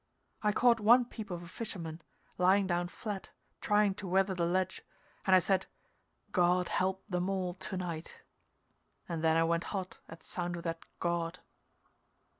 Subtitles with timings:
[0.41, 2.01] I caught one peep of a fisherman,
[2.39, 4.81] lying down flat trying to weather the ledge,
[5.27, 5.67] and I said,
[6.31, 8.23] "God help them all to night,"
[9.07, 11.37] and then I went hot at sound of that "God."